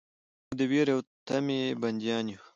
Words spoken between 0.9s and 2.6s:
او طمعې بندیان یو.